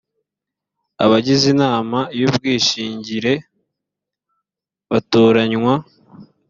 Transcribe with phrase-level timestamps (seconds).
[1.03, 3.33] abagize inama y ubwishingire
[4.89, 5.75] batoranywa